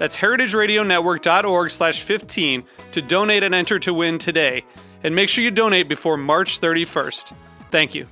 [0.00, 4.64] That's heritageradionetwork.org slash 15 to donate and enter to win today.
[5.04, 7.34] And make sure you donate before March 31st.
[7.70, 8.06] Thank you.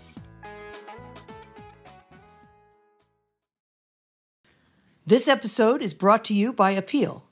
[5.06, 7.22] This episode is brought to you by Apeel.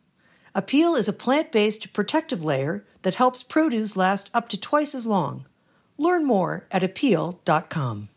[0.54, 5.04] Apeel is a plant based protective layer that helps produce last up to twice as
[5.04, 5.44] long.
[5.98, 8.08] Learn more at apeel.com.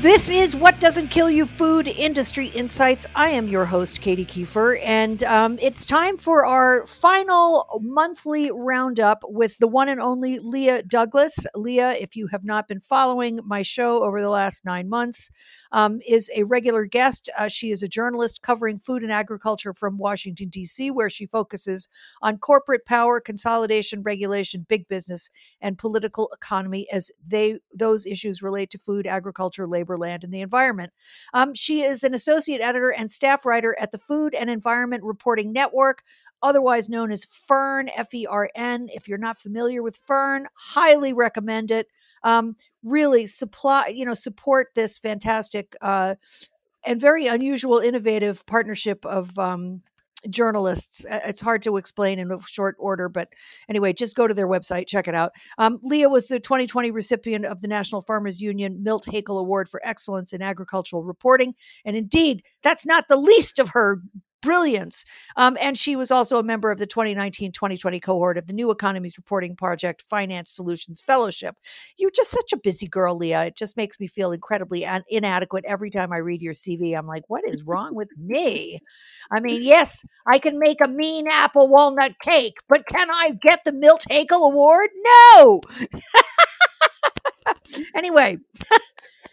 [0.00, 3.04] This is What Doesn't Kill You Food Industry Insights.
[3.14, 9.22] I am your host, Katy Keiffer, and um, it's time for our final monthly roundup
[9.24, 11.34] with the one and only Leah Douglas.
[11.54, 15.28] Leah, if you have not been following my show over the last nine months,
[15.70, 17.28] um, is a regular guest.
[17.38, 21.88] Uh, she is a journalist covering food and agriculture from Washington, D.C., where she focuses
[22.22, 25.28] on corporate power, consolidation, regulation, big business,
[25.60, 30.40] and political economy as they those issues relate to food, agriculture, labor land, and the
[30.40, 30.92] environment.
[31.34, 35.52] Um, she is an associate editor and staff writer at the Food and Environment Reporting
[35.52, 36.02] Network,
[36.42, 38.88] otherwise known as Fern, F E R N.
[38.92, 41.88] If you're not familiar with Fern, highly recommend it.
[42.22, 46.16] Um, really supply, you know, support this fantastic uh,
[46.84, 49.82] and very unusual, innovative partnership of um,
[50.28, 51.04] journalists.
[51.08, 53.28] It's hard to explain in a short order, but
[53.68, 55.32] anyway, just go to their website, check it out.
[55.58, 59.80] Um, Leah was the 2020 recipient of the National Farmers Union Milt Hakel Award for
[59.84, 61.54] Excellence in Agricultural Reporting.
[61.84, 64.00] And indeed, that's not the least of her
[64.42, 65.04] brilliance.
[65.36, 68.70] Um, and she was also a member of the 2019 2020 cohort of the New
[68.70, 71.56] Economies Reporting Project Finance Solutions Fellowship.
[71.96, 73.46] You're just such a busy girl, Leah.
[73.46, 76.96] It just makes me feel incredibly an- inadequate every time I read your CV.
[76.96, 78.80] I'm like, what is wrong with me?
[79.30, 83.60] I mean, yes, I can make a mean apple walnut cake, but can I get
[83.64, 84.90] the Milt Hakel Award?
[85.04, 85.60] No.
[87.94, 88.38] anyway,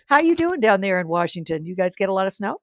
[0.07, 1.65] how are you doing down there in Washington?
[1.65, 2.59] You guys get a lot of snow?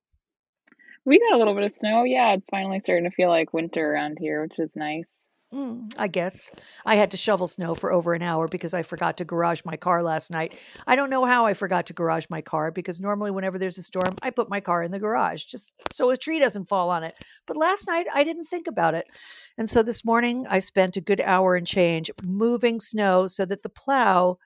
[1.04, 2.04] We got a little bit of snow.
[2.04, 5.28] Yeah, it's finally starting to feel like winter around here, which is nice.
[5.54, 6.50] Mm, I guess
[6.84, 9.76] I had to shovel snow for over an hour because I forgot to garage my
[9.76, 10.52] car last night.
[10.84, 13.84] I don't know how I forgot to garage my car because normally, whenever there's a
[13.84, 17.04] storm, I put my car in the garage just so a tree doesn't fall on
[17.04, 17.14] it.
[17.46, 19.04] But last night, I didn't think about it.
[19.56, 23.62] And so this morning, I spent a good hour and change moving snow so that
[23.62, 24.38] the plow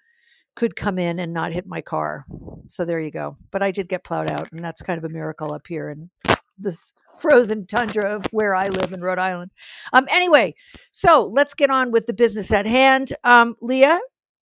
[0.56, 2.26] could come in and not hit my car.
[2.66, 3.36] So there you go.
[3.50, 5.88] But I did get plowed out, and that's kind of a miracle up here.
[5.88, 6.10] And
[6.58, 9.50] this frozen tundra of where I live in Rhode Island.
[9.92, 10.54] Um, anyway,
[10.92, 13.14] so let's get on with the business at hand.
[13.24, 14.00] Um, Leah,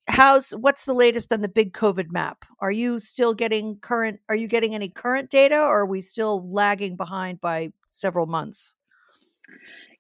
[0.09, 2.45] how's what's the latest on the big COVID map?
[2.61, 4.21] Are you still getting current?
[4.29, 8.75] Are you getting any current data, or are we still lagging behind by several months?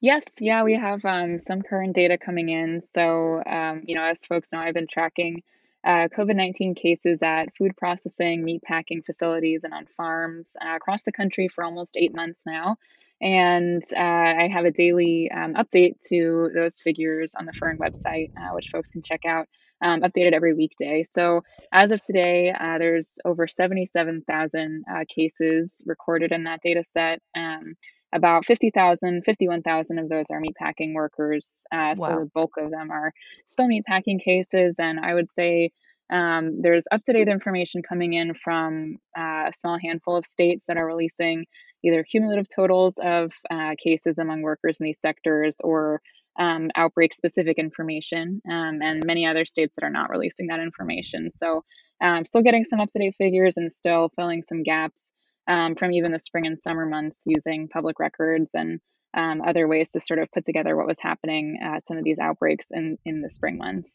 [0.00, 2.82] Yes, yeah, we have um, some current data coming in.
[2.94, 5.43] So, um, you know, as folks know, I've been tracking
[5.86, 11.04] uh, COVID 19 cases at food processing, meat packing facilities, and on farms uh, across
[11.04, 12.76] the country for almost eight months now.
[13.20, 18.30] And uh, I have a daily um, update to those figures on the Fern website,
[18.36, 19.46] uh, which folks can check out,
[19.80, 21.04] um, updated every weekday.
[21.14, 21.42] So
[21.72, 27.20] as of today, uh, there's over 77,000 uh, cases recorded in that data set.
[27.34, 27.76] Um,
[28.16, 31.62] about 50,000, 51,000 of those are meatpacking workers.
[31.72, 32.06] Uh, wow.
[32.06, 33.12] So the bulk of them are
[33.46, 34.76] still meatpacking cases.
[34.78, 35.70] And I would say
[36.10, 40.64] um, there's up to date information coming in from uh, a small handful of states
[40.66, 41.46] that are releasing
[41.84, 46.00] either cumulative totals of uh, cases among workers in these sectors or
[46.38, 51.30] um, outbreak specific information, um, and many other states that are not releasing that information.
[51.34, 51.64] So,
[52.02, 55.00] um, still getting some up to date figures and still filling some gaps
[55.48, 58.81] um, from even the spring and summer months using public records and
[59.16, 62.19] um, other ways to sort of put together what was happening at some of these
[62.19, 63.90] outbreaks in, in the spring months.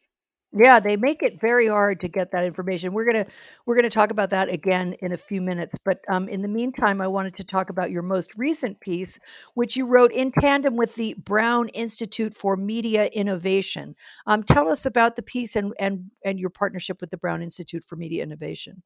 [0.53, 2.91] Yeah, they make it very hard to get that information.
[2.91, 3.25] We're gonna
[3.65, 5.75] we're gonna talk about that again in a few minutes.
[5.85, 9.17] But um, in the meantime, I wanted to talk about your most recent piece,
[9.53, 13.95] which you wrote in tandem with the Brown Institute for Media Innovation.
[14.27, 17.85] Um, tell us about the piece and and and your partnership with the Brown Institute
[17.87, 18.83] for Media Innovation.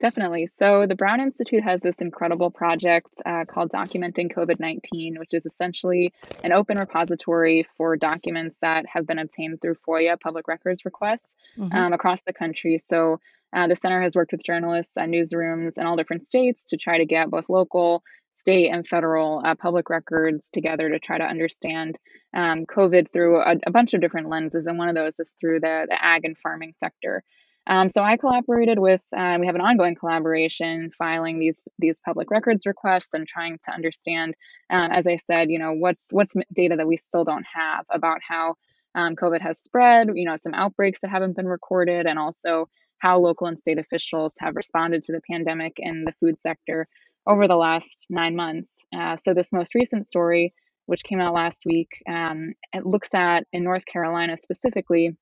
[0.00, 0.46] Definitely.
[0.46, 5.44] So, the Brown Institute has this incredible project uh, called Documenting COVID 19, which is
[5.44, 6.12] essentially
[6.44, 11.76] an open repository for documents that have been obtained through FOIA public records requests mm-hmm.
[11.76, 12.80] um, across the country.
[12.88, 13.18] So,
[13.52, 16.98] uh, the center has worked with journalists and newsrooms in all different states to try
[16.98, 18.04] to get both local,
[18.34, 21.98] state, and federal uh, public records together to try to understand
[22.34, 24.66] um, COVID through a, a, bunch of different lenses.
[24.66, 27.24] And one of those is through the, the ag and farming sector.
[27.68, 29.02] Um, so I collaborated with.
[29.14, 33.72] Um, we have an ongoing collaboration, filing these these public records requests and trying to
[33.72, 34.34] understand,
[34.72, 38.20] uh, as I said, you know, what's what's data that we still don't have about
[38.26, 38.54] how
[38.94, 40.08] um, COVID has spread.
[40.14, 42.68] You know, some outbreaks that haven't been recorded, and also
[42.98, 46.88] how local and state officials have responded to the pandemic in the food sector
[47.26, 48.72] over the last nine months.
[48.96, 50.54] Uh, so this most recent story,
[50.86, 55.14] which came out last week, um, it looks at in North Carolina specifically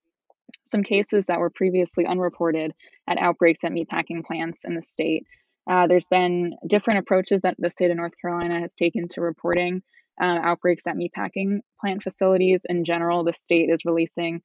[0.68, 2.72] some cases that were previously unreported
[3.08, 5.26] at outbreaks at meatpacking plants in the state.
[5.68, 9.82] Uh, there's been different approaches that the state of North Carolina has taken to reporting
[10.20, 12.60] uh, outbreaks at meatpacking plant facilities.
[12.68, 14.42] In general, the state is releasing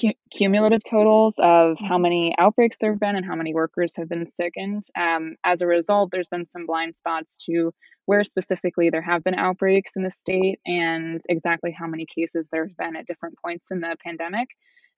[0.00, 4.08] cu- cumulative totals of how many outbreaks there have been and how many workers have
[4.08, 4.84] been sickened.
[4.98, 7.72] Um, as a result, there's been some blind spots to
[8.06, 12.66] where specifically there have been outbreaks in the state and exactly how many cases there
[12.66, 14.48] have been at different points in the pandemic.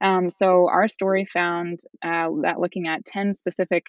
[0.00, 3.84] Um, so our story found uh, that looking at 10 specific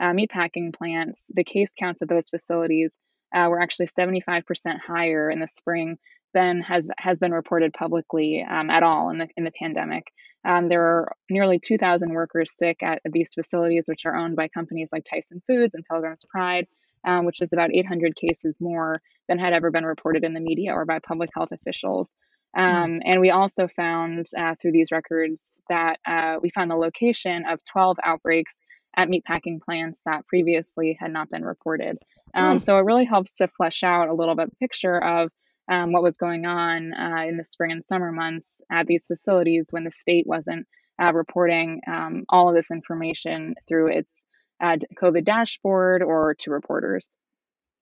[0.00, 2.98] uh, meatpacking plants, the case counts of those facilities
[3.34, 4.42] uh, were actually 75%
[4.86, 5.98] higher in the spring
[6.34, 10.04] than has has been reported publicly um, at all in the in the pandemic.
[10.44, 14.88] Um, there are nearly 2,000 workers sick at these facilities, which are owned by companies
[14.90, 16.66] like Tyson Foods and Pilgrim's Pride,
[17.06, 20.72] um, which is about 800 cases more than had ever been reported in the media
[20.72, 22.08] or by public health officials.
[22.54, 22.62] Hmm.
[22.62, 27.44] Um, and we also found uh, through these records that uh, we found the location
[27.48, 28.56] of 12 outbreaks
[28.96, 31.98] at meatpacking plants that previously had not been reported.
[32.34, 32.60] Um, mm.
[32.60, 35.30] So it really helps to flesh out a little bit picture of
[35.70, 39.68] um, what was going on uh, in the spring and summer months at these facilities
[39.70, 40.66] when the state wasn't
[41.02, 44.26] uh, reporting um, all of this information through its
[44.60, 47.10] uh, COVID dashboard or to reporters.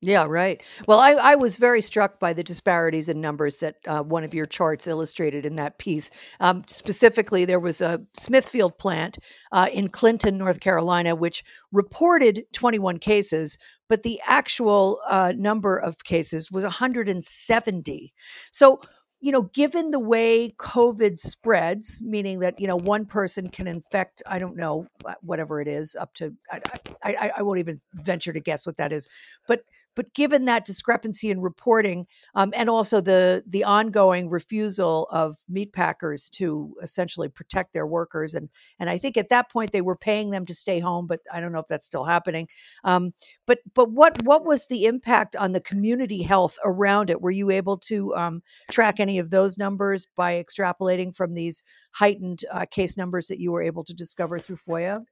[0.03, 0.63] Yeah, right.
[0.89, 4.33] Well, I, I was very struck by the disparities in numbers that uh, one of
[4.33, 6.11] your charts illustrated in that piece.
[6.41, 9.19] Um, specifically, there was a Smithfield plant
[9.53, 13.59] uh, in Clinton, North Carolina, which reported 21 cases,
[13.91, 18.15] but the actual uh, number of cases was 170.
[18.53, 18.81] So,
[19.21, 24.23] you know, given the way COVID spreads, meaning that you know one person can infect,
[24.27, 24.87] I don't know,
[25.21, 26.61] whatever it is, up to I,
[27.05, 29.07] I, I won't even venture to guess what that is,
[29.47, 29.63] but
[29.95, 35.73] but given that discrepancy in reporting, um, and also the the ongoing refusal of meat
[35.73, 38.49] packers to essentially protect their workers, and
[38.79, 41.41] and I think at that point they were paying them to stay home, but I
[41.41, 42.49] don't know if that's still happening.
[42.85, 43.13] Um,
[43.47, 47.21] but but what what was the impact on the community health around it?
[47.21, 52.45] Were you able to um, track any of those numbers by extrapolating from these heightened
[52.53, 55.05] uh, case numbers that you were able to discover through FOIA?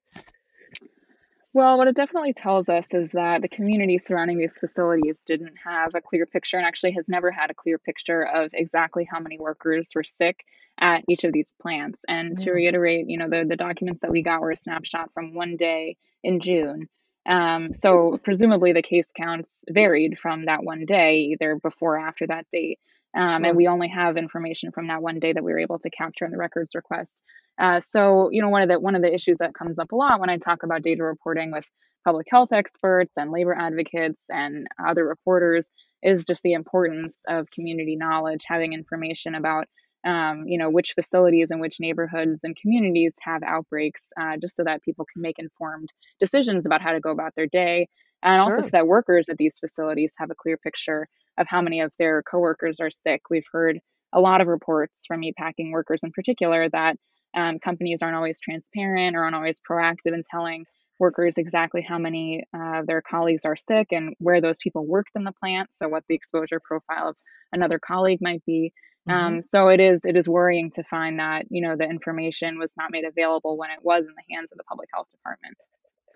[1.55, 5.95] Well, what it definitely tells us is that the community surrounding these facilities didn't have
[5.95, 9.39] a clear picture and actually has never had a clear picture of exactly how many
[9.39, 10.45] workers were sick
[10.79, 11.99] at each of these plants.
[12.07, 15.35] And to reiterate, you know, the, the documents that we got were a snapshot from
[15.35, 16.89] one day in June.
[17.27, 22.27] Um, so presumably the case counts varied from that one day, either before or after
[22.27, 22.79] that date.
[23.19, 23.49] Um, sure.
[23.49, 26.25] And we only have information from that one day that we were able to capture
[26.25, 27.21] in the records request.
[27.59, 29.97] Uh, so, you know, one of the one of the issues that comes up a
[29.97, 31.67] lot when I talk about data reporting with
[32.05, 37.97] public health experts and labor advocates and other reporters is just the importance of community
[37.97, 39.67] knowledge, having information about
[40.07, 44.63] um, you know which facilities and which neighborhoods and communities have outbreaks, uh, just so
[44.63, 45.89] that people can make informed
[46.21, 47.89] decisions about how to go about their day,
[48.23, 48.45] and sure.
[48.45, 51.09] also so that workers at these facilities have a clear picture
[51.39, 53.23] of how many of their coworkers are sick.
[53.31, 53.79] We've heard
[54.13, 56.97] a lot of reports from meatpacking workers in particular that
[57.37, 60.65] um, companies aren't always transparent or aren't always proactive in telling
[60.99, 65.11] workers exactly how many uh, of their colleagues are sick and where those people worked
[65.15, 67.17] in the plant so what the exposure profile of
[67.53, 68.73] another colleague might be
[69.09, 69.19] mm-hmm.
[69.19, 72.73] um, so it is it is worrying to find that you know the information was
[72.77, 75.57] not made available when it was in the hands of the public health department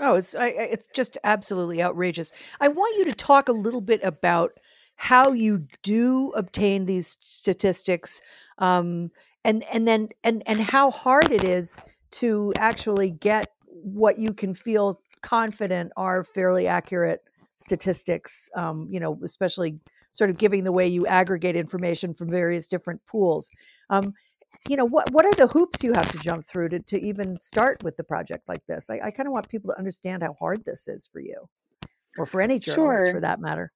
[0.01, 4.01] oh it's I, it's just absolutely outrageous i want you to talk a little bit
[4.03, 4.59] about
[4.97, 8.21] how you do obtain these statistics
[8.59, 9.11] um,
[9.45, 11.79] and and then and and how hard it is
[12.11, 17.23] to actually get what you can feel confident are fairly accurate
[17.59, 19.79] statistics um, you know especially
[20.13, 23.51] sort of giving the way you aggregate information from various different pools.
[23.91, 24.13] Um,
[24.69, 27.37] you know what what are the hoops you have to jump through to, to even
[27.41, 28.89] start with the project like this?
[28.89, 31.49] I, I kind of want people to understand how hard this is for you
[32.17, 33.15] or for any journalist sure.
[33.15, 33.73] for that matter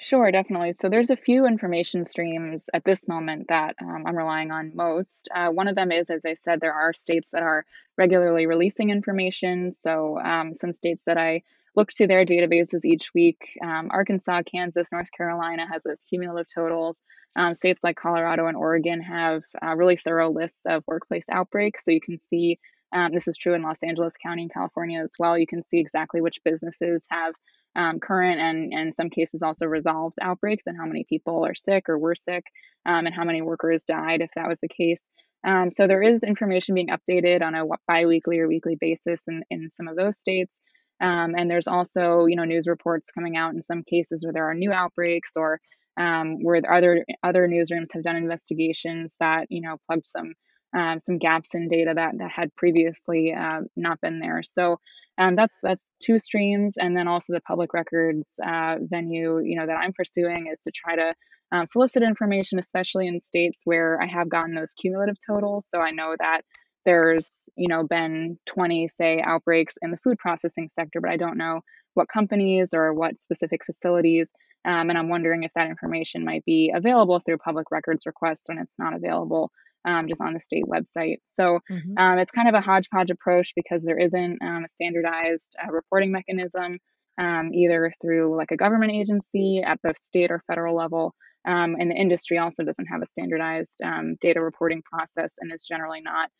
[0.00, 0.74] Sure, definitely.
[0.80, 5.28] So there's a few information streams at this moment that um, I'm relying on most.
[5.34, 7.64] Uh, one of them is, as I said, there are states that are
[7.96, 9.72] regularly releasing information.
[9.72, 11.42] So um, some states that I
[11.74, 17.02] look to their databases each week um, Arkansas, Kansas, North Carolina has those cumulative totals.
[17.34, 21.84] Um, states like Colorado and Oregon have uh, really thorough lists of workplace outbreaks.
[21.84, 22.58] So you can see
[22.92, 25.36] um, this is true in Los Angeles County in California as well.
[25.36, 27.34] You can see exactly which businesses have
[27.76, 31.88] um, current and, in some cases also resolved outbreaks and how many people are sick
[31.88, 32.44] or were sick
[32.86, 35.02] um, and how many workers died if that was the case.
[35.46, 39.70] Um, so there is information being updated on a biweekly or weekly basis in, in
[39.70, 40.56] some of those states.
[41.00, 44.50] Um, and there's also, you know, news reports coming out in some cases where there
[44.50, 45.60] are new outbreaks or
[45.98, 50.34] um, where other other newsrooms have done investigations that, you know, plugged some
[50.76, 54.42] um, some gaps in data that, that had previously uh, not been there.
[54.42, 54.80] So
[55.18, 59.66] um, that's that's two streams, and then also the public records uh, venue, you know,
[59.66, 61.14] that I'm pursuing is to try to
[61.50, 65.66] um, solicit information, especially in states where I have gotten those cumulative totals.
[65.68, 66.42] So I know that
[66.84, 71.38] there's, you know, been 20, say, outbreaks in the food processing sector, but I don't
[71.38, 71.60] know
[71.94, 74.30] what companies or what specific facilities.
[74.64, 78.58] Um, and I'm wondering if that information might be available through public records requests when
[78.58, 79.50] it's not available
[79.84, 81.18] um, just on the state website.
[81.28, 81.98] So mm-hmm.
[81.98, 86.12] um, it's kind of a hodgepodge approach because there isn't um, a standardized uh, reporting
[86.12, 86.78] mechanism,
[87.18, 91.14] um, either through like a government agency at the state or federal level.
[91.46, 95.64] Um, and the industry also doesn't have a standardized um, data reporting process and is
[95.64, 96.30] generally not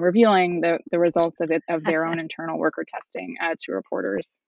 [0.00, 4.38] revealing the, the results of it of their own internal worker testing uh, to reporters.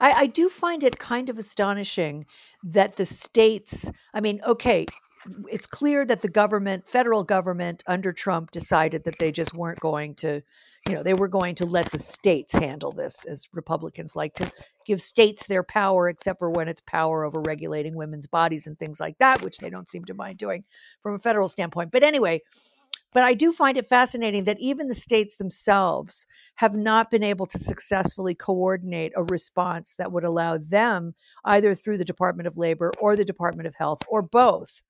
[0.00, 2.26] I, I, do find it kind of astonishing
[2.62, 4.86] that the states, I mean, okay,
[5.48, 10.14] it's clear that the government, federal government under Trump decided that they just weren't going
[10.16, 10.42] to,
[10.88, 14.50] you know, they were going to let the states handle this as Republicans like to
[14.86, 19.00] give states their power, except for when it's power over regulating women's bodies and things
[19.00, 20.64] like that, which they don't seem to mind doing
[21.02, 21.90] from a federal standpoint.
[21.90, 22.42] But anyway,
[23.12, 27.46] but I do find it fascinating that even the states themselves have not been able
[27.46, 31.14] to successfully coordinate a response that would allow them,
[31.44, 34.82] either through the Department of Labor or the Department of Health or both,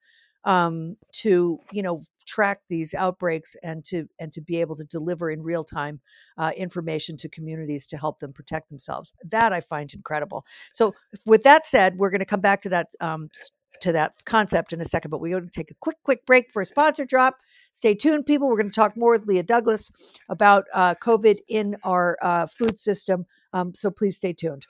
[0.44, 5.30] um, to you know track these outbreaks and to and to be able to deliver
[5.30, 6.00] in real time
[6.38, 9.12] uh, information to communities to help them protect themselves.
[9.30, 10.44] That I find incredible.
[10.72, 13.30] So, with that said, we're going to come back to that um,
[13.80, 16.50] to that concept in a second, but we're going to take a quick quick break
[16.52, 17.36] for a sponsor drop.
[17.72, 18.48] Stay tuned, people.
[18.48, 19.90] We're going to talk more with Leah Douglas
[20.28, 23.26] about uh, COVID in our uh, food system.
[23.52, 24.66] Um, so please stay tuned.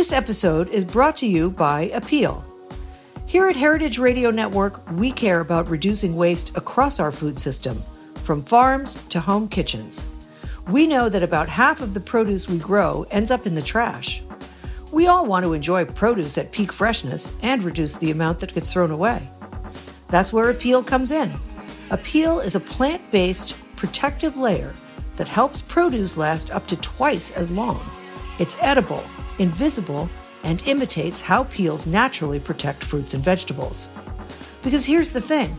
[0.00, 2.42] This episode is brought to you by Apeel.
[3.26, 7.76] Here at Heritage Radio Network, we care about reducing waste across our food system,
[8.24, 10.06] from farms to home kitchens.
[10.68, 14.22] We know that about half of the produce we grow ends up in the trash.
[14.90, 18.72] We all want to enjoy produce at peak freshness and reduce the amount that gets
[18.72, 19.28] thrown away.
[20.08, 21.30] That's where Apeel comes in.
[21.90, 24.72] Apeel is a plant based protective layer
[25.18, 27.84] that helps produce last up to twice as long.
[28.38, 29.04] It's edible
[29.40, 30.08] invisible,
[30.44, 33.90] and imitates how peels naturally protect fruits and vegetables.
[34.62, 35.56] Because here's the thing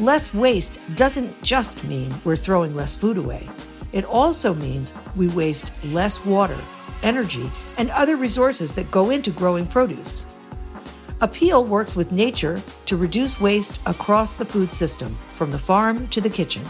[0.00, 3.48] less waste doesn't just mean we're throwing less food away,
[3.92, 6.58] it also means we waste less water,
[7.02, 10.24] energy, and other resources that go into growing produce.
[11.20, 16.20] Apeel works with nature to reduce waste across the food system, from the farm to
[16.20, 16.64] the kitchen.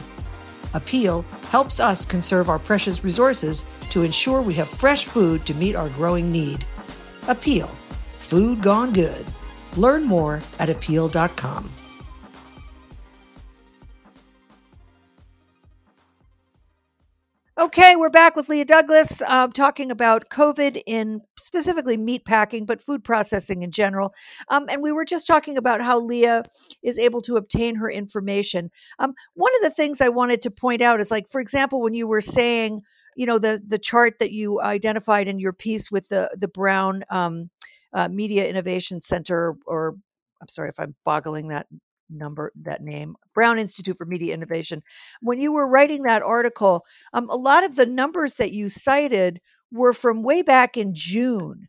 [0.72, 5.76] Apeel helps us conserve our precious resources to ensure we have fresh food to meet
[5.76, 6.64] our growing need.
[7.22, 9.26] Apeel Food Gone Good.
[9.76, 11.70] Learn more at apeel.com.
[17.58, 22.80] Okay, we're back with Leah Douglas uh, talking about COVID in specifically meat packing, but
[22.80, 24.14] food processing in general.
[24.48, 26.44] Um, and we were just talking about how Leah
[26.82, 28.70] is able to obtain her information.
[28.98, 31.92] Um, one of the things I wanted to point out is like, for example, when
[31.92, 32.80] you were saying,
[33.16, 37.04] you know, the the chart that you identified in your piece with the the Brown
[37.10, 37.50] um,
[37.92, 39.94] uh, Media Innovation Center, or
[40.40, 41.66] I'm sorry if I'm boggling that
[42.12, 44.82] number that name brown institute for media innovation
[45.20, 49.40] when you were writing that article um, a lot of the numbers that you cited
[49.72, 51.68] were from way back in June.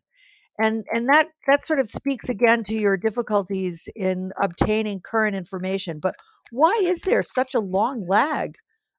[0.58, 5.98] And and that that sort of speaks again to your difficulties in obtaining current information.
[5.98, 6.14] But
[6.52, 8.54] why is there such a long lag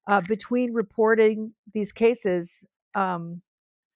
[0.08, 3.42] uh, between reporting these cases um,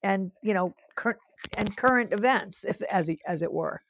[0.02, 1.18] and you know current
[1.54, 3.82] and current events, if as as it were?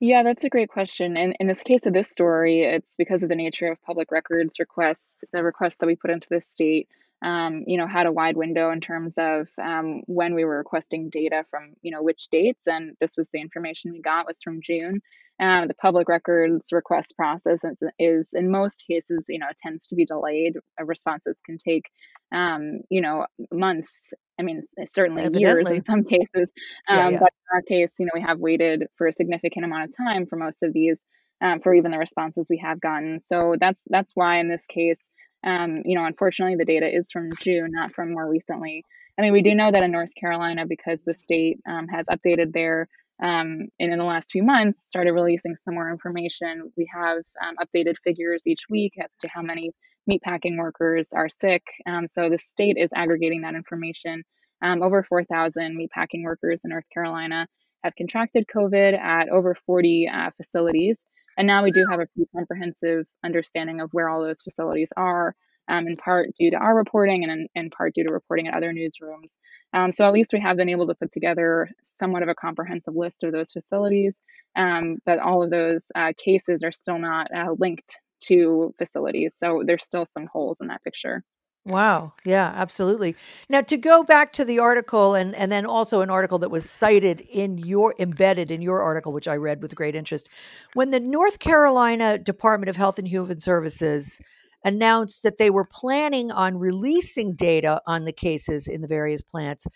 [0.00, 1.16] Yeah, that's a great question.
[1.16, 4.58] And in this case of this story, it's because of the nature of public records
[4.58, 6.88] requests, the requests that we put into the state.
[7.22, 11.10] Um, you know, had a wide window in terms of um, when we were requesting
[11.10, 14.60] data from, you know, which dates, and this was the information we got was from
[14.62, 15.00] June.
[15.40, 19.94] Uh, the public records request process is, is, in most cases, you know, tends to
[19.94, 20.56] be delayed.
[20.78, 21.90] Uh, responses can take,
[22.32, 25.42] um, you know, months I mean, certainly Evidently.
[25.42, 26.48] years in some cases.
[26.88, 27.18] Um, yeah, yeah.
[27.18, 30.24] But in our case, you know, we have waited for a significant amount of time
[30.26, 30.98] for most of these,
[31.42, 33.20] um, for even the responses we have gotten.
[33.20, 35.08] So that's that's why in this case,
[35.44, 38.84] um, you know, unfortunately, the data is from June, not from more recently.
[39.18, 42.52] I mean, we do know that in North Carolina, because the state um, has updated
[42.52, 42.88] their
[43.22, 46.72] um, and in the last few months started releasing some more information.
[46.76, 49.72] We have um, updated figures each week as to how many
[50.10, 51.62] meatpacking workers are sick.
[51.86, 54.24] Um, so the state is aggregating that information.
[54.62, 57.46] Um, over 4,000 meatpacking workers in North Carolina
[57.84, 61.04] have contracted COVID at over 40 uh, facilities.
[61.36, 65.34] And now we do have a pretty comprehensive understanding of where all those facilities are,
[65.68, 68.54] um, in part due to our reporting and in, in, part due to reporting at
[68.54, 69.38] other newsrooms.
[69.72, 72.94] Um, so at least we have been able to put together somewhat of a comprehensive
[72.94, 74.18] list of those facilities,
[74.56, 79.34] um, but all of those uh, cases are still not uh, linked to facilities.
[79.36, 81.22] So there's still some holes in that picture.
[81.66, 82.14] Wow.
[82.24, 83.16] Yeah, absolutely.
[83.50, 86.68] Now to go back to the article and and then also an article that was
[86.68, 90.30] cited in your embedded in your article which I read with great interest.
[90.72, 94.18] When the North Carolina Department of Health and Human Services
[94.64, 99.66] announced that they were planning on releasing data on the cases in the various plants,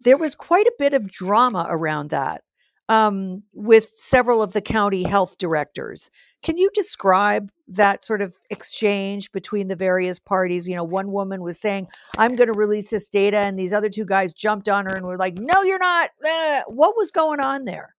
[0.00, 2.42] there was quite a bit of drama around that
[2.88, 6.10] um, with several of the county health directors.
[6.42, 10.68] Can you describe that sort of exchange between the various parties?
[10.68, 13.88] You know, one woman was saying, I'm going to release this data, and these other
[13.88, 16.10] two guys jumped on her and were like, No, you're not.
[16.24, 16.62] Eh.
[16.66, 17.94] What was going on there?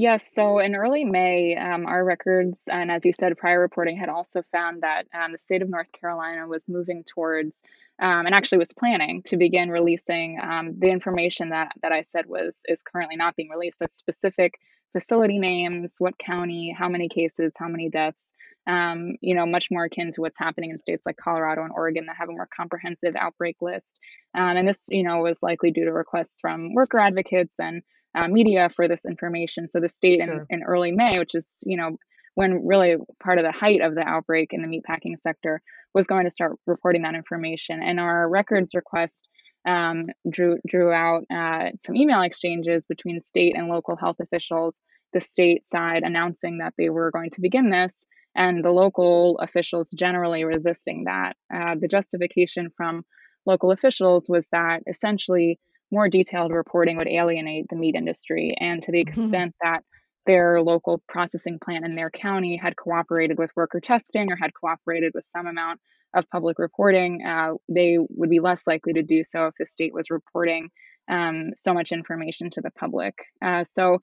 [0.00, 4.08] Yes, so in early May, um, our records, and as you said, prior reporting had
[4.08, 7.60] also found that um, the state of North Carolina was moving towards
[8.00, 12.26] um, and actually was planning to begin releasing um, the information that that I said
[12.26, 13.80] was is currently not being released.
[13.80, 14.54] That's specific
[14.92, 18.32] facility names, what county, how many cases, how many deaths.
[18.68, 22.06] Um, you know, much more akin to what's happening in states like Colorado and Oregon
[22.06, 23.98] that have a more comprehensive outbreak list.
[24.32, 27.82] Um, and this, you know, was likely due to requests from worker advocates and
[28.14, 29.68] uh, media for this information.
[29.68, 30.46] So the state sure.
[30.50, 31.96] in, in early May, which is, you know,
[32.34, 35.60] when really part of the height of the outbreak in the meatpacking sector
[35.94, 37.82] was going to start reporting that information.
[37.82, 39.28] And our records request
[39.66, 44.80] um, drew drew out uh, some email exchanges between state and local health officials.
[45.12, 49.90] The state side announcing that they were going to begin this, and the local officials
[49.90, 51.36] generally resisting that.
[51.52, 53.04] Uh, the justification from
[53.46, 55.58] local officials was that essentially
[55.90, 59.20] more detailed reporting would alienate the meat industry, and to the mm-hmm.
[59.20, 59.84] extent that
[60.26, 65.12] their local processing plant in their county had cooperated with worker testing or had cooperated
[65.14, 65.80] with some amount
[66.14, 69.94] of public reporting, uh, they would be less likely to do so if the state
[69.94, 70.70] was reporting
[71.10, 73.14] um, so much information to the public.
[73.42, 73.98] Uh, so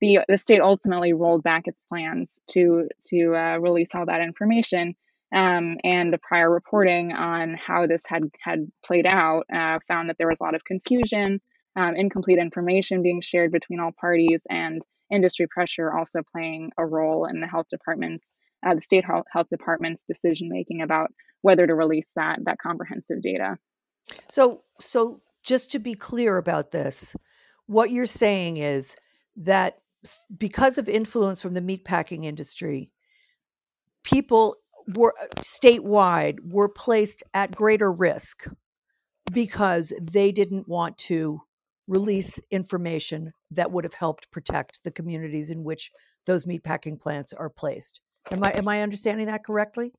[0.00, 4.94] the the state ultimately rolled back its plans to to uh, release all that information.
[5.32, 10.16] Um, and the prior reporting on how this had had played out uh, found that
[10.18, 11.40] there was a lot of confusion,
[11.76, 17.26] um, incomplete information being shared between all parties, and industry pressure also playing a role
[17.26, 18.32] in the health department's,
[18.66, 21.10] uh, the state health, department's decision making about
[21.42, 23.56] whether to release that that comprehensive data.
[24.28, 27.14] So, so just to be clear about this,
[27.66, 28.96] what you're saying is
[29.36, 29.78] that
[30.36, 32.90] because of influence from the meatpacking industry,
[34.02, 34.56] people
[34.96, 38.46] were uh, statewide were placed at greater risk
[39.32, 41.40] because they didn't want to
[41.88, 45.90] release information that would have helped protect the communities in which
[46.26, 48.00] those meatpacking plants are placed.
[48.30, 49.92] Am I am I understanding that correctly?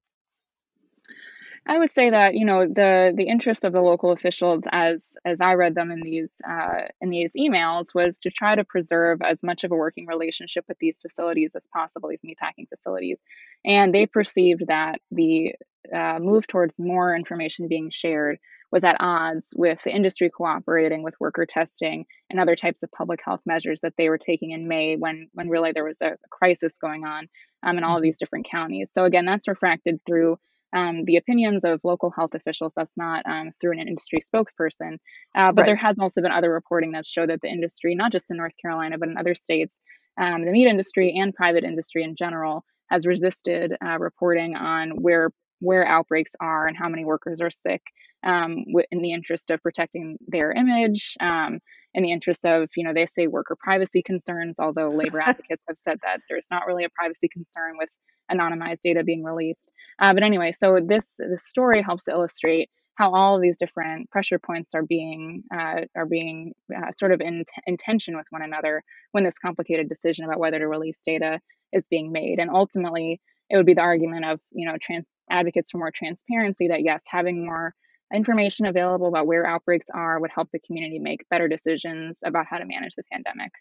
[1.68, 5.40] I would say that you know the the interest of the local officials, as as
[5.40, 9.44] I read them in these uh, in these emails, was to try to preserve as
[9.44, 13.22] much of a working relationship with these facilities as possible, these meatpacking facilities,
[13.64, 15.54] and they perceived that the
[15.96, 18.40] uh, move towards more information being shared
[18.72, 23.20] was at odds with the industry cooperating with worker testing and other types of public
[23.24, 26.74] health measures that they were taking in May when when really there was a, crisis
[26.80, 27.28] going on
[27.64, 28.06] um, in all of mm-hmm.
[28.06, 28.90] these different counties.
[28.94, 30.38] So again, that's refracted through
[30.74, 32.74] um, the opinions of local health officials.
[32.76, 34.98] That's not um, through an industry spokesperson.
[35.36, 35.66] Uh, but right.
[35.66, 38.54] there has also been other reporting that showed that the industry, not just in North
[38.62, 39.76] Carolina, but in other states,
[40.20, 45.32] um, the meat industry and private industry in general, has resisted uh, reporting on where
[45.62, 47.82] where outbreaks are and how many workers are sick
[48.24, 51.60] um, in the interest of protecting their image um,
[51.94, 55.78] in the interest of you know they say worker privacy concerns although labor advocates have
[55.78, 57.90] said that there's not really a privacy concern with
[58.32, 59.70] anonymized data being released.
[60.00, 64.38] Uh, but anyway, so this this story helps illustrate how all of these different pressure
[64.40, 68.84] points are being uh, are being uh, sort of in, in tension with one another
[69.12, 71.40] when this complicated decision about whether to release data
[71.74, 72.40] is being made.
[72.40, 76.68] And ultimately, it would be the argument of you know trans advocates for more transparency
[76.68, 77.74] that yes, having more
[78.14, 82.58] information available about where outbreaks are would help the community make better decisions about how
[82.58, 83.52] to manage the pandemic.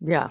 [0.00, 0.28] Yeah,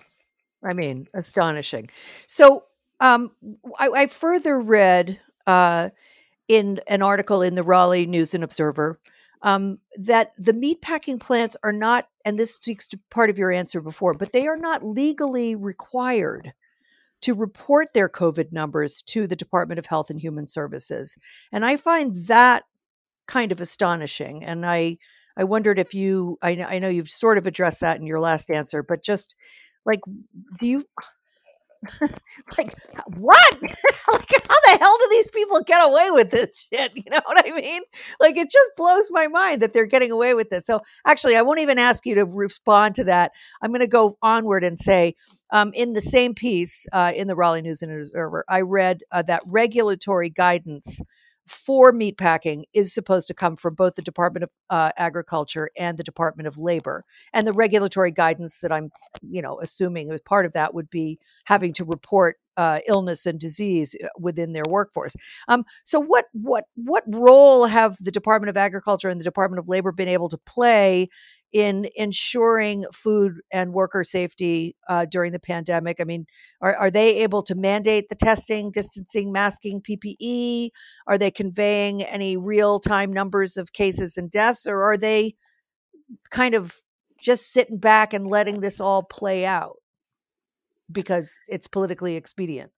[0.63, 1.89] I mean, astonishing.
[2.27, 2.65] So
[3.03, 3.31] um,
[3.77, 5.89] I, I further read uh,
[6.47, 8.97] in an article in the Raleigh News and Observer
[9.41, 13.81] um, that the meatpacking plants are not, and this speaks to part of your answer
[13.81, 16.53] before, but they are not legally required
[17.21, 21.17] to report their COVID numbers to the Department of Health and Human Services.
[21.51, 22.63] And I find that
[23.27, 24.45] kind of astonishing.
[24.45, 24.97] And I,
[25.35, 28.49] I wondered if you, I, I know you've sort of addressed that in your last
[28.49, 29.35] answer, but just
[29.85, 29.99] like,
[30.59, 30.85] do you,
[32.57, 32.75] like
[33.17, 36.91] what like how the hell do these people get away with this shit?
[37.03, 37.81] You know what i mean?
[38.19, 40.65] Like it just blows my mind that they're getting away with this.
[40.65, 43.31] So actually i won't even ask you to respond to that.
[43.61, 45.15] I'm going to go onward and say
[45.51, 49.21] um, in the same piece uh, in the raleigh news and observer i read uh,
[49.23, 50.99] that regulatory guidance
[51.53, 56.03] for meatpacking is supposed to come from both the Department of uh, Agriculture and the
[56.03, 57.05] Department of Labor.
[57.33, 61.19] And the regulatory guidance that I'm, you know, assuming as part of that would be
[61.45, 65.15] having to report uh, illness and disease uh, within their workforce.
[65.47, 69.67] Um, so, what what what role have the Department of Agriculture and the Department of
[69.67, 71.09] Labor been able to play
[71.51, 75.99] in ensuring food and worker safety uh, during the pandemic?
[75.99, 76.25] I mean,
[76.61, 80.69] are, are they able to mandate the testing, distancing, masking, PPE?
[81.07, 85.35] Are they conveying any real time numbers of cases and deaths, or are they
[86.29, 86.75] kind of
[87.21, 89.77] just sitting back and letting this all play out
[90.91, 92.71] because it's politically expedient?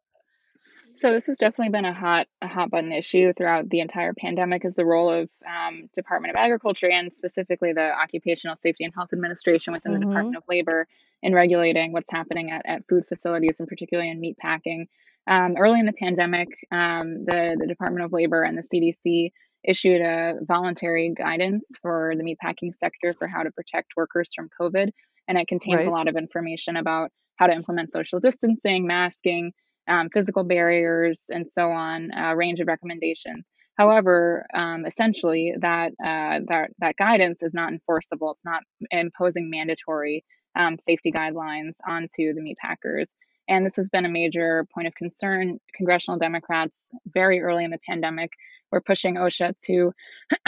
[0.97, 4.63] So this has definitely been a hot a hot button issue throughout the entire pandemic.
[4.63, 9.09] Is the role of um, Department of Agriculture and specifically the Occupational Safety and Health
[9.11, 10.01] Administration within mm-hmm.
[10.01, 10.87] the Department of Labor
[11.21, 14.87] in regulating what's happening at, at food facilities and particularly in meat packing.
[15.27, 19.31] Um, early in the pandemic, um, the the Department of Labor and the CDC
[19.65, 24.91] issued a voluntary guidance for the meatpacking sector for how to protect workers from COVID,
[25.27, 25.87] and it contains right.
[25.87, 29.51] a lot of information about how to implement social distancing, masking
[29.87, 33.45] um, physical barriers, and so on, a range of recommendations.
[33.77, 38.31] However, um, essentially, that, uh, that that guidance is not enforceable.
[38.31, 40.23] It's not imposing mandatory
[40.55, 43.13] um, safety guidelines onto the meat packers.
[43.47, 45.59] And this has been a major point of concern.
[45.75, 46.75] Congressional Democrats,
[47.13, 48.31] very early in the pandemic,
[48.71, 49.91] were pushing OSHA to,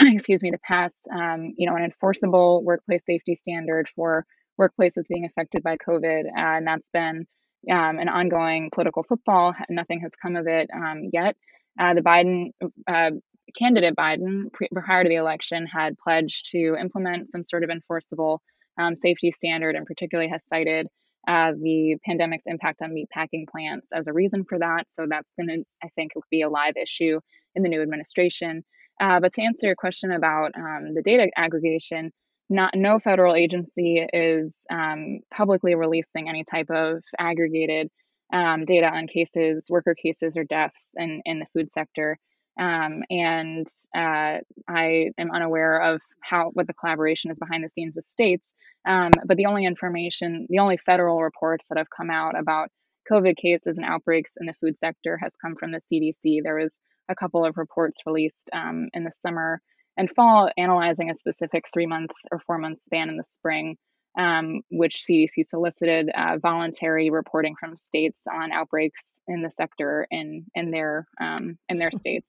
[0.00, 4.26] excuse me, to pass, um, you know, an enforceable workplace safety standard for
[4.58, 7.26] workplaces being affected by COVID, and that's been
[7.70, 9.54] um, an ongoing political football.
[9.68, 11.36] Nothing has come of it um, yet.
[11.78, 12.50] Uh, the Biden
[12.86, 13.10] uh,
[13.56, 18.42] candidate Biden, prior to the election, had pledged to implement some sort of enforceable
[18.78, 20.86] um, safety standard, and particularly has cited
[21.26, 24.84] uh, the pandemic's impact on meatpacking plants as a reason for that.
[24.88, 27.20] So that's going to, I think, be a live issue
[27.54, 28.64] in the new administration.
[29.00, 32.12] Uh, but to answer your question about um, the data aggregation,
[32.50, 37.90] not no federal agency is um, publicly releasing any type of aggregated
[38.32, 42.18] um, data on cases, worker cases, or deaths in, in the food sector.
[42.58, 47.94] Um, and uh, I am unaware of how what the collaboration is behind the scenes
[47.94, 48.46] with states.
[48.86, 52.70] Um, but the only information, the only federal reports that have come out about
[53.10, 56.42] COVID cases and outbreaks in the food sector has come from the CDC.
[56.42, 56.74] There was
[57.08, 59.60] a couple of reports released um, in the summer
[59.98, 63.76] and fall analyzing a specific three month or four month span in the spring,
[64.18, 70.46] um, which CDC solicited uh, voluntary reporting from states on outbreaks in the sector in
[70.54, 72.28] in their um, in their states.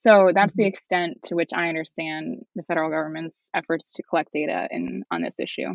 [0.00, 0.68] So that's the mm-hmm.
[0.68, 5.40] extent to which I understand the federal government's efforts to collect data in on this
[5.40, 5.74] issue.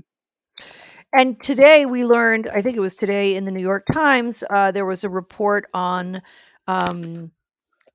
[1.14, 4.72] And today we learned, I think it was today in the New York Times, uh,
[4.72, 6.22] there was a report on
[6.68, 7.32] um,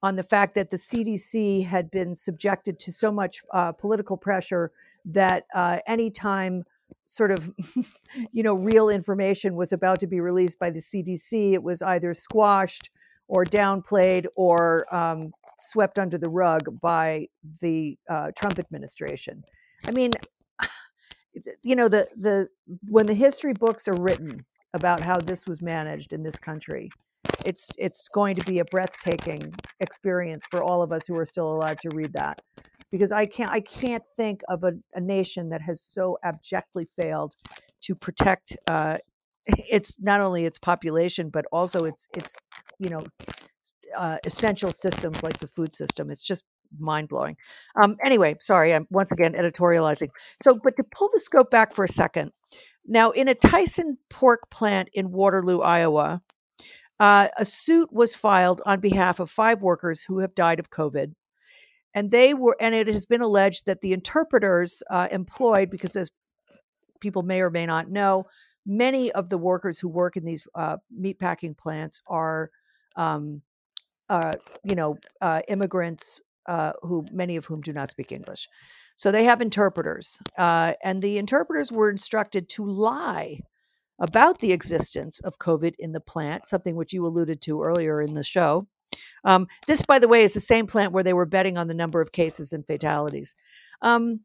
[0.02, 4.70] on the fact that the CDC had been subjected to so much uh, political pressure
[5.04, 6.64] that uh, anytime
[7.04, 7.50] sort of
[8.32, 12.14] you know real information was about to be released by the CDC, it was either
[12.14, 12.90] squashed
[13.28, 17.26] or downplayed or um, swept under the rug by
[17.60, 19.42] the uh, Trump administration.
[19.84, 20.10] I mean,
[21.62, 22.48] you know, the the
[22.88, 26.90] when the history books are written about how this was managed in this country,
[27.44, 31.52] it's it's going to be a breathtaking experience for all of us who are still
[31.52, 32.40] alive to read that
[32.90, 37.34] because I can't I can't think of a, a nation that has so abjectly failed
[37.82, 38.98] to protect uh,
[39.46, 42.36] its not only its population but also its its
[42.78, 43.04] you know
[43.96, 46.10] uh, essential systems like the food system.
[46.10, 46.44] It's just
[46.78, 47.36] mind blowing.
[47.80, 50.08] Um, anyway, sorry, I'm once again editorializing.
[50.42, 52.32] So, but to pull the scope back for a second,
[52.86, 56.22] now in a Tyson pork plant in Waterloo, Iowa,
[56.98, 61.12] uh, a suit was filed on behalf of five workers who have died of COVID.
[61.94, 66.10] And they were, and it has been alleged that the interpreters uh, employed, because as
[67.00, 68.26] people may or may not know,
[68.66, 72.50] many of the workers who work in these uh, meatpacking plants are,
[72.96, 73.40] um,
[74.08, 78.48] uh, you know, uh, immigrants uh, who many of whom do not speak English.
[78.96, 83.40] So they have interpreters, and the interpreters were instructed to lie
[83.98, 88.14] about the existence of COVID in the plant, something which you alluded to earlier in
[88.14, 88.66] the show.
[89.24, 91.74] Um, this, by the way, is the same plant where they were betting on the
[91.74, 93.34] number of cases and fatalities.
[93.82, 94.20] Um,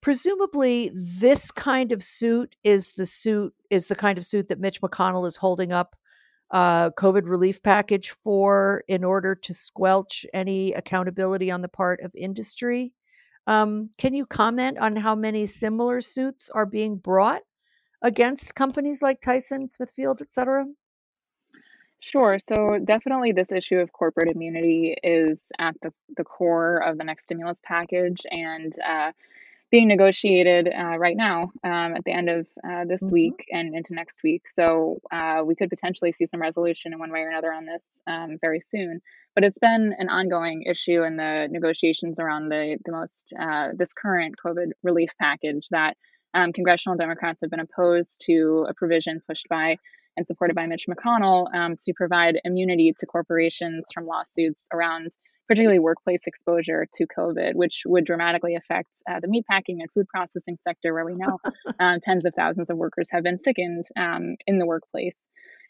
[0.00, 4.80] presumably, this kind of suit is the suit is the kind of suit that Mitch
[4.80, 5.96] McConnell is holding up
[6.50, 12.14] uh, COVID relief package for in order to squelch any accountability on the part of
[12.14, 12.92] industry.
[13.46, 17.42] Um, can you comment on how many similar suits are being brought
[18.02, 20.66] against companies like Tyson, Smithfield, et cetera?
[22.00, 22.38] Sure.
[22.40, 27.24] So definitely this issue of corporate immunity is at the, the core of the next
[27.24, 29.12] stimulus package and uh,
[29.70, 33.12] being negotiated uh, right now um, at the end of uh, this Mhm.
[33.12, 34.48] week and into next week.
[34.50, 37.82] So uh, we could potentially see some resolution in one way or another on this
[38.08, 39.00] um, very soon.
[39.34, 43.94] But it's been an ongoing issue in the negotiations around the the most uh, this
[43.94, 45.96] current COVID relief package that
[46.34, 49.76] um, congressional Democrats have been opposed to a provision pushed by
[50.16, 55.12] and supported by Mitch McConnell um, to provide immunity to corporations from lawsuits around
[55.48, 60.56] particularly workplace exposure to COVID, which would dramatically affect uh, the meatpacking and food processing
[60.58, 61.38] sector, where we know
[61.80, 65.16] uh, tens of thousands of workers have been sickened um, in the workplace.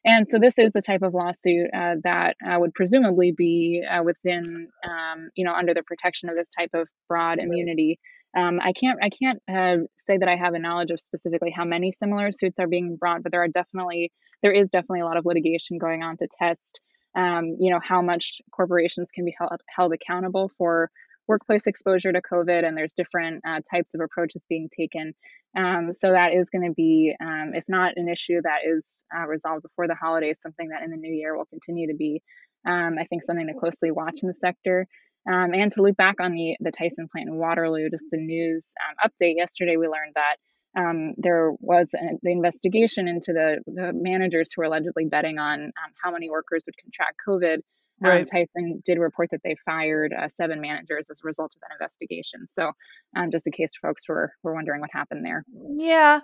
[0.05, 4.03] And so this is the type of lawsuit uh, that uh, would presumably be uh,
[4.03, 8.01] within, um, you know, under the protection of this type of broad immunity.
[8.37, 11.65] Um, I can't, I can't uh, say that I have a knowledge of specifically how
[11.65, 14.11] many similar suits are being brought, but there are definitely,
[14.43, 16.81] there is definitely a lot of litigation going on to test,
[17.15, 20.91] um, you know, how much corporations can be held, held accountable for
[21.29, 25.15] workplace exposure to COVID, and there's different uh, types of approaches being taken.
[25.57, 29.27] Um, so that is going to be, um, if not an issue that is uh,
[29.27, 32.23] resolved before the holidays, something that in the new year will continue to be,
[32.67, 34.87] um, I think, something to closely watch in the sector.
[35.27, 38.65] Um, and to loop back on the the Tyson plant in Waterloo, just a news
[38.89, 39.37] um, update.
[39.37, 40.37] Yesterday, we learned that
[40.77, 45.65] um, there was an, the investigation into the, the managers who were allegedly betting on
[45.65, 47.57] um, how many workers would contract COVID.
[48.05, 48.29] Um, Right.
[48.29, 52.49] Tyson did report that they fired uh, seven managers as a result of that investigation.
[52.49, 52.73] So,
[53.15, 55.45] um, just in case folks were were wondering what happened there.
[55.77, 56.21] Yeah.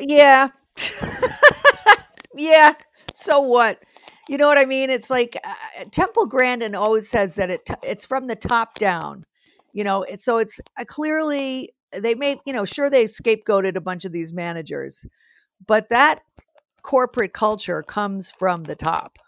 [0.00, 0.48] Yeah.
[2.34, 2.74] yeah.
[3.14, 3.82] So what?
[4.28, 4.90] You know what I mean?
[4.90, 9.24] It's like uh, Temple Grandin always says that it it's from the top down.
[9.72, 13.80] You know, it's so it's uh, clearly they made, you know, sure they scapegoated a
[13.80, 15.06] bunch of these managers,
[15.66, 16.22] but that
[16.82, 19.18] corporate culture comes from the top.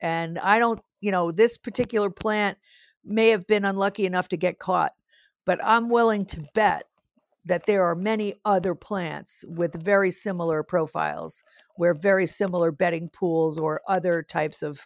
[0.00, 2.58] And I don't, you know, this particular plant
[3.04, 4.92] may have been unlucky enough to get caught,
[5.44, 6.87] but I'm willing to bet
[7.48, 11.42] that there are many other plants with very similar profiles
[11.76, 14.78] where very similar betting pools or other types of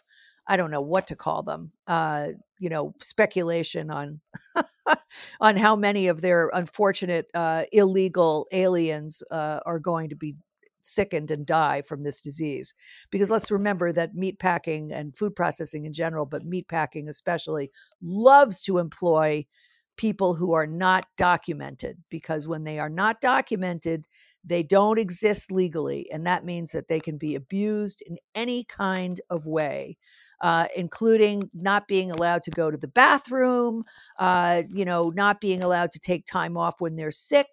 [0.47, 2.27] i don't know what to call them uh
[2.59, 4.19] you know speculation on
[5.41, 10.35] on how many of their unfortunate uh illegal aliens uh are going to be
[10.83, 12.73] sickened and die from this disease.
[13.09, 17.71] Because let's remember that meat packing and food processing in general but meat packing especially
[18.01, 19.45] loves to employ
[19.97, 24.07] people who are not documented because when they are not documented,
[24.43, 26.09] they don't exist legally.
[26.11, 29.97] And that means that they can be abused in any kind of way.
[30.41, 33.81] Uh, including not being allowed to go to the bathroom,
[34.19, 37.47] uh, you know, not being allowed to take time off when they're sick.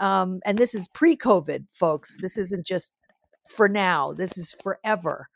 [0.00, 2.18] Um, and this is pre COVID, folks.
[2.20, 2.92] This isn't just
[3.48, 5.30] for now, this is forever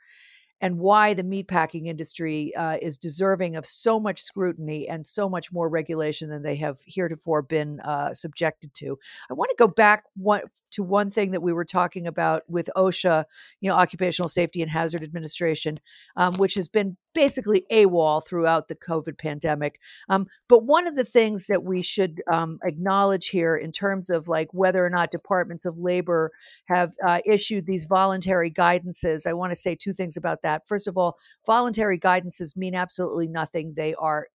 [0.60, 5.52] and why the meatpacking industry uh, is deserving of so much scrutiny and so much
[5.52, 8.98] more regulation than they have heretofore been uh, subjected to.
[9.30, 10.42] I want to go back one,
[10.72, 13.24] to one thing that we were talking about with OSHA,
[13.60, 15.80] you know, Occupational Safety and Hazard Administration,
[16.16, 19.78] um, which has been basically AWOL throughout the COVID pandemic.
[20.08, 24.28] Um, but one of the things that we should um, acknowledge here, in terms of
[24.28, 26.30] like whether or not departments of labor
[26.66, 30.66] have uh, issued these voluntary guidances, I want to say two things about that.
[30.66, 33.74] First of all, voluntary guidances mean absolutely nothing.
[33.76, 34.28] They are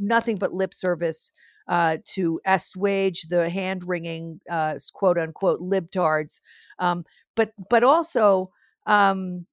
[0.00, 1.30] nothing but lip service
[1.68, 6.40] uh, to assuage the hand wringing, uh, quote unquote, libtards.
[6.78, 7.04] Um,
[7.36, 8.50] but but also
[8.86, 9.46] um,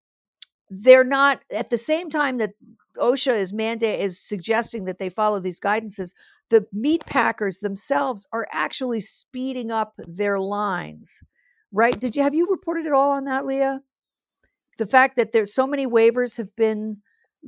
[0.72, 2.54] they're not at the same time that
[2.98, 6.14] OSHA is mandate is suggesting that they follow these guidances.
[6.50, 11.22] The meat packers themselves are actually speeding up their lines,
[11.74, 12.00] right?
[12.00, 13.82] Did you have you reported at all on that, Leah?
[14.78, 16.98] The fact that there's so many waivers have been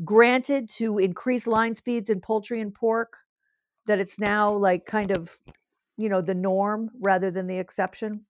[0.03, 3.15] granted to increase line speeds in poultry and pork
[3.85, 5.29] that it's now like kind of
[5.95, 8.25] you know the norm rather than the exception.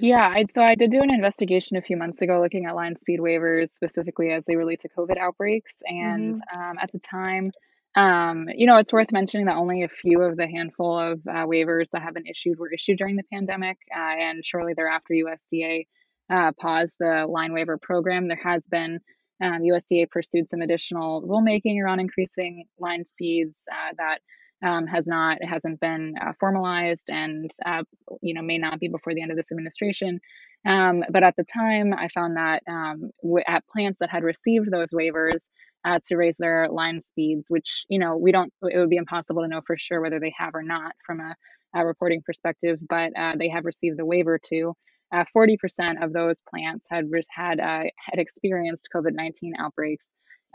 [0.00, 2.96] Yeah, I so I did do an investigation a few months ago looking at line
[2.96, 5.74] speed waivers specifically as they relate to COVID outbreaks.
[5.86, 6.60] And Mm-hmm.
[6.60, 7.52] um, at the time,
[7.96, 11.46] um, you know, it's worth mentioning that only a few of the handful of uh,
[11.46, 13.78] waivers that have been issued were issued during the pandemic.
[13.94, 15.86] Uh, and shortly thereafter, USDA
[16.30, 18.28] uh, paused the line waiver program.
[18.28, 19.00] There has been
[19.42, 24.18] um, USDA pursued some additional rulemaking around increasing line speeds uh, that
[24.62, 27.82] um, has not hasn't been uh, formalized and uh,
[28.22, 30.20] you know may not be before the end of this administration.
[30.66, 34.70] Um, but at the time, I found that um, w- at plants that had received
[34.70, 35.48] those waivers
[35.84, 39.42] uh, to raise their line speeds, which you know we don't, it would be impossible
[39.42, 41.34] to know for sure whether they have or not from a,
[41.74, 44.74] a reporting perspective, but uh, they have received the waiver to.
[45.10, 45.56] Uh, 40%
[46.02, 50.04] of those plants had had uh, had experienced COVID-19 outbreaks,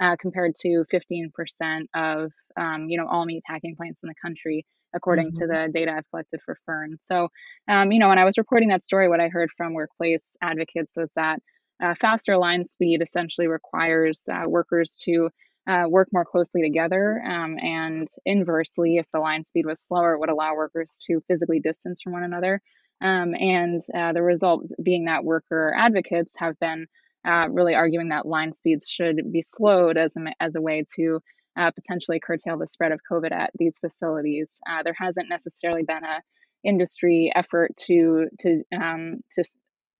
[0.04, 4.66] uh, compared to 15% of um, you know all meat packing plants in the country,
[4.96, 5.56] according to Mm-hmm.
[5.56, 6.98] the data I've collected for Fern.
[7.02, 7.30] So,
[7.70, 10.94] um, you know, when I was reporting that story, what I heard from workplace advocates
[10.98, 11.40] was that
[11.84, 15.30] uh, faster line speed essentially requires uh, workers to
[15.68, 20.20] uh, work more closely together, um, and inversely, if the line speed was slower, it
[20.20, 22.62] would allow workers to physically distance from one another.
[23.02, 26.88] Um, and uh, the result being that worker advocates have been
[27.28, 31.20] uh, really arguing that line speeds should be slowed as a, as a way to
[31.58, 34.50] uh, potentially curtail the spread of COVID at these facilities.
[34.70, 36.22] Uh, there hasn't necessarily been a
[36.64, 39.44] industry effort to to um, to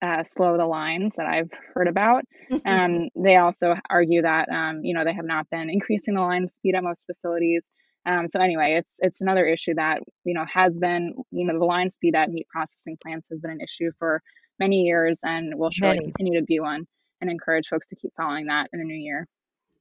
[0.02, 2.24] uh, slow the lines that I've heard about.
[2.66, 6.48] Um, they also argue that um, you know they have not been increasing the line
[6.52, 7.64] speed at most facilities.
[8.06, 11.66] Um, so anyway, it's it's another issue that you know has been you know the
[11.66, 14.22] line speed at meat processing plants has been an issue for
[14.60, 16.12] many years and will surely Many.
[16.12, 16.86] continue to be one.
[17.24, 19.30] And encourage folks to keep following that in the new year.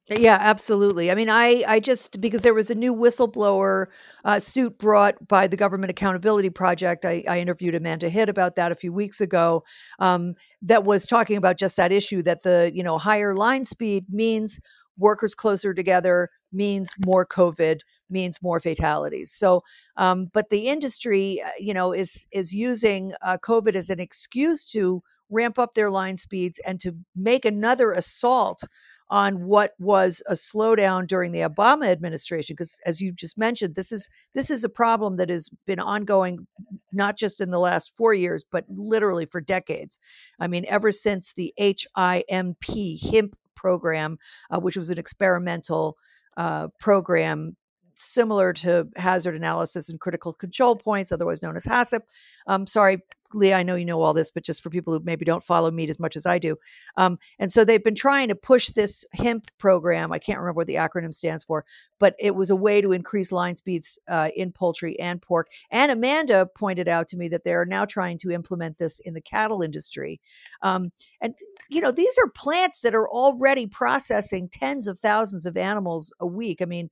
[0.08, 1.10] Yeah, absolutely.
[1.10, 3.86] I mean, I I just because there was a new whistleblower
[4.24, 7.04] uh, suit brought by the Government Accountability Project.
[7.04, 9.64] I, I interviewed Amanda Hitt about that a few weeks ago.
[9.98, 14.06] Um, that was talking about just that issue that the you know higher line speed
[14.08, 14.60] means
[14.98, 19.32] workers closer together means more COVID means more fatalities.
[19.32, 19.64] So,
[19.96, 24.64] um, but the industry, uh, you know, is is using uh, COVID as an excuse
[24.66, 28.62] to ramp up their line speeds and to make another assault
[29.10, 33.92] on what was a slowdown during the Obama administration because as you just mentioned this
[33.92, 36.46] is this is a problem that has been ongoing
[36.92, 39.98] not just in the last 4 years but literally for decades.
[40.40, 44.18] I mean ever since the HIMP HIMP program
[44.50, 45.96] uh, which was an experimental
[46.38, 47.56] uh, program
[48.02, 52.00] similar to hazard analysis and critical control points otherwise known as HACCP
[52.46, 53.00] um, sorry
[53.34, 55.70] Leah, I know you know all this, but just for people who maybe don't follow
[55.70, 56.56] meat as much as I do.
[56.96, 60.12] Um, and so they've been trying to push this HIMP program.
[60.12, 61.64] I can't remember what the acronym stands for,
[61.98, 65.48] but it was a way to increase line speeds uh, in poultry and pork.
[65.70, 69.20] And Amanda pointed out to me that they're now trying to implement this in the
[69.20, 70.20] cattle industry.
[70.62, 71.34] Um, and,
[71.68, 76.26] you know, these are plants that are already processing tens of thousands of animals a
[76.26, 76.60] week.
[76.60, 76.90] I mean,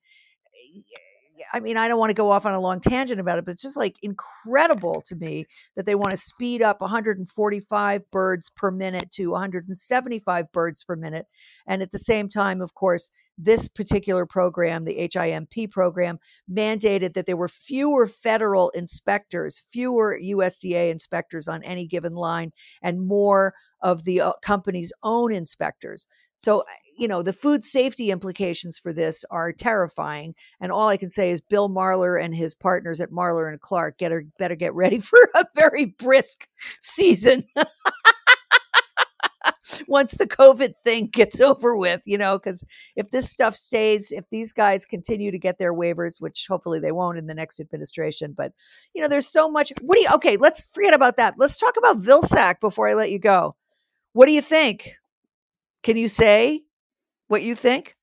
[1.52, 3.52] I mean, I don't want to go off on a long tangent about it, but
[3.52, 8.70] it's just like incredible to me that they want to speed up 145 birds per
[8.70, 11.26] minute to 175 birds per minute.
[11.66, 16.18] And at the same time, of course, this particular program, the HIMP program,
[16.50, 22.52] mandated that there were fewer federal inspectors, fewer USDA inspectors on any given line,
[22.82, 26.06] and more of the uh, company's own inspectors.
[26.36, 26.64] So,
[27.00, 30.34] you know, the food safety implications for this are terrifying.
[30.60, 33.96] And all I can say is Bill Marler and his partners at Marler and Clark
[33.96, 36.46] get better get ready for a very brisk
[36.82, 37.46] season.
[39.88, 42.62] Once the COVID thing gets over with, you know, because
[42.96, 46.92] if this stuff stays, if these guys continue to get their waivers, which hopefully they
[46.92, 48.52] won't in the next administration, but
[48.94, 49.72] you know, there's so much.
[49.80, 50.08] What do you?
[50.16, 51.36] Okay, let's forget about that.
[51.38, 53.56] Let's talk about Vilsack before I let you go.
[54.12, 54.90] What do you think?
[55.82, 56.64] Can you say
[57.30, 57.94] what you think?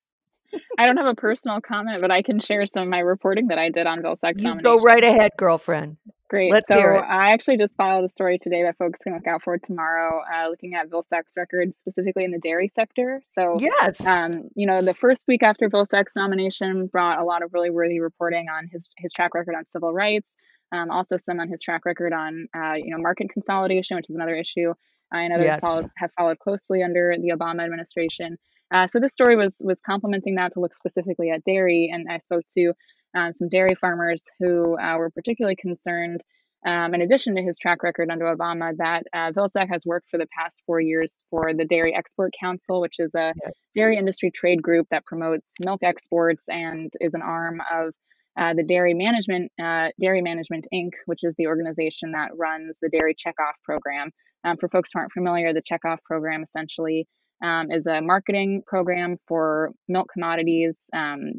[0.79, 3.59] I don't have a personal comment, but I can share some of my reporting that
[3.59, 5.97] I did on Vilsack's You go right ahead, girlfriend.
[6.29, 6.51] Great.
[6.51, 6.75] Let's so.
[6.77, 10.49] I actually just filed a story today that folks can look out for tomorrow, uh,
[10.49, 13.21] looking at Vilsack's record specifically in the dairy sector.
[13.27, 13.99] So Yes.
[14.05, 17.99] um, you know, the first week after Vilsack's nomination brought a lot of really worthy
[17.99, 20.27] reporting on his his track record on civil rights,
[20.71, 24.15] um, also some on his track record on uh, you know market consolidation, which is
[24.15, 24.73] another issue
[25.11, 25.61] I know that Yes.
[25.61, 28.37] followed, have followed closely under the Obama administration.
[28.73, 32.17] Uh, so this story was was complementing that to look specifically at dairy, and I
[32.19, 32.73] spoke to
[33.15, 36.21] um, some dairy farmers who uh, were particularly concerned.
[36.65, 40.17] Um, in addition to his track record under Obama, that uh, Vilsack has worked for
[40.17, 43.53] the past four years for the Dairy Export Council, which is a Yes.
[43.75, 47.93] dairy industry trade group that promotes milk exports and is an arm of
[48.37, 52.89] uh, the Dairy Management uh, Dairy Management Inc., which is the organization that runs the
[52.89, 54.09] Dairy Checkoff program.
[54.43, 57.07] Um, for folks who aren't familiar, the Checkoff program essentially
[57.43, 60.75] um, is a marketing program for milk commodities.
[60.93, 61.33] Um,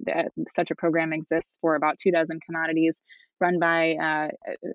[0.55, 2.95] such a program exists for about two dozen commodities.
[3.41, 4.29] Run by uh,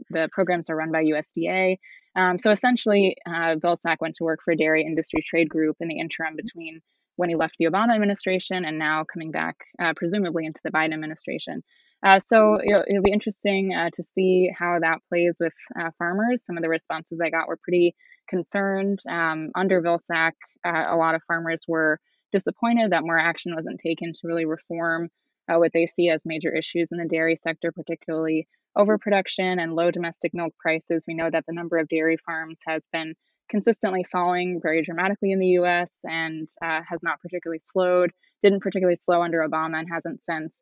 [0.10, 1.78] the programs are run by USDA.
[2.16, 6.00] Um, so essentially, uh, Vilsack went to work for dairy industry trade group in the
[6.00, 6.80] interim between
[7.16, 10.94] when he left the Obama administration and now coming back, uh, presumably into the Biden
[10.94, 11.64] administration.
[12.04, 16.46] Uh, so it'll, it'll be interesting uh, to see how that plays with uh, farmers.
[16.46, 17.96] Some of the responses I got were pretty
[18.30, 19.00] concerned.
[19.10, 20.34] Um, under Vilsack,
[20.66, 22.00] uh, a lot of farmers were
[22.32, 25.10] disappointed that more action wasn't taken to really reform
[25.50, 29.92] uh, what they see as major issues in the dairy sector, particularly overproduction and low
[29.92, 31.06] domestic milk prices.
[31.08, 33.14] We know that the number of dairy farms has been
[33.50, 38.96] consistently falling very dramatically in the US and uh, has not particularly slowed, didn't particularly
[38.96, 40.60] slow under Obama and hasn't since.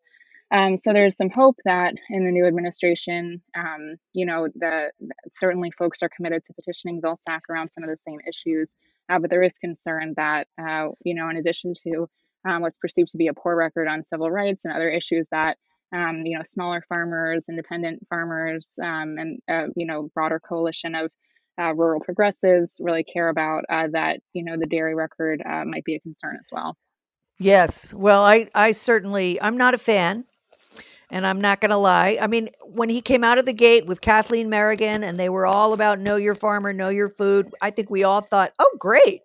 [0.52, 4.92] Um, so there's some hope that in the new administration, um, you know, the
[5.34, 8.74] certainly folks are committed to petitioning Vilsack around some of the same issues,
[9.10, 12.10] uh, but there is concern that, uh, you know, in addition to
[12.46, 15.58] um, what's perceived to be a poor record on civil rights and other issues that,
[15.96, 21.12] um, you know, smaller farmers, independent farmers, um, and uh, you know, broader coalition of
[21.62, 25.84] uh, rural progressives really care about uh, that, you know, the dairy record uh, might
[25.84, 26.76] be a concern as well.
[27.38, 27.94] Yes.
[27.94, 30.26] Well, I I certainly I'm not a fan.
[31.12, 32.18] And I'm not going to lie.
[32.22, 35.46] I mean, when he came out of the gate with Kathleen Merrigan and they were
[35.46, 39.24] all about know your farmer, know your food, I think we all thought, oh, great.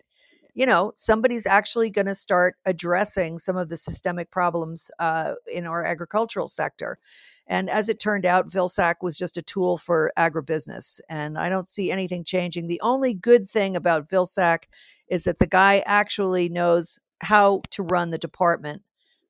[0.53, 5.65] You know, somebody's actually going to start addressing some of the systemic problems uh, in
[5.65, 6.99] our agricultural sector.
[7.47, 10.99] And as it turned out, Vilsack was just a tool for agribusiness.
[11.09, 12.67] And I don't see anything changing.
[12.67, 14.65] The only good thing about Vilsack
[15.07, 18.83] is that the guy actually knows how to run the department.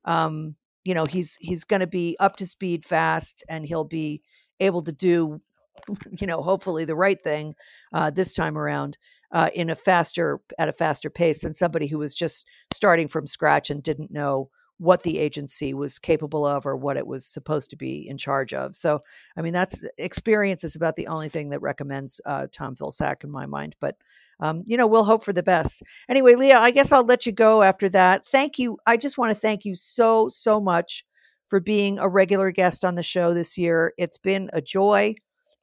[0.07, 0.55] Um,
[0.87, 4.23] you know he's he's going to be up to speed fast and he'll be
[4.61, 5.41] able to do
[6.19, 7.55] you know hopefully the right thing
[7.93, 8.97] uh, this time around
[9.33, 13.27] uh, in a faster at a faster pace than somebody who was just starting from
[13.27, 17.71] scratch and didn't know what the agency was capable of or what it was supposed
[17.71, 18.77] to be in charge of.
[18.77, 19.03] So
[19.37, 23.31] i mean that's experience is about the only thing that recommends uh, tom vilsack in
[23.31, 23.97] my mind but
[24.41, 27.33] um, you know we'll hope for the best Anyway, Leah, I guess I'll let you
[27.33, 28.27] go after that.
[28.31, 28.79] Thank you.
[28.87, 31.05] I just want to thank you so, so much
[31.49, 33.93] for being a regular guest on the show this year.
[33.99, 35.15] It's been a joy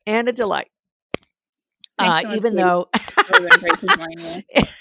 [0.06, 0.70] and a delight.
[2.00, 4.64] Thanks Uh, even though It's really been great to join you.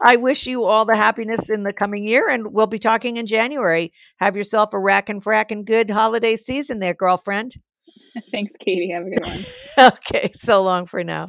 [0.00, 3.26] I wish you all the happiness in the coming year, and we'll be talking in
[3.26, 3.92] January.
[4.18, 7.56] Have yourself a rack and frack and good holiday season there, girlfriend.
[8.32, 8.90] Thanks, Katy.
[8.90, 9.44] Have a good one.
[9.92, 11.28] okay, so long for now.